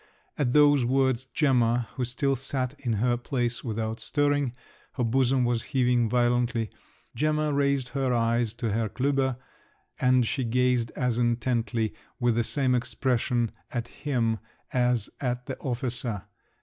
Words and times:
At 0.35 0.53
those 0.53 0.83
words 0.83 1.25
Gemma, 1.25 1.87
who 1.93 2.05
still 2.05 2.35
sat 2.35 2.73
in 2.79 2.93
her 2.93 3.17
place 3.17 3.63
without 3.63 3.99
stirring—her 3.99 5.03
bosom 5.03 5.45
was 5.45 5.61
heaving 5.61 6.09
violently—Gemma 6.09 7.53
raised 7.53 7.89
her 7.89 8.11
eyes 8.11 8.55
to 8.55 8.71
Herr 8.71 8.89
Klüber… 8.89 9.37
and 9.99 10.25
she 10.25 10.43
gazed 10.43 10.89
as 10.95 11.19
intently, 11.19 11.93
with 12.19 12.33
the 12.33 12.43
same 12.43 12.73
expression 12.73 13.51
at 13.69 13.89
him 13.89 14.39
as 14.73 15.11
at 15.21 15.45
the 15.45 15.55
officer. 15.59 16.23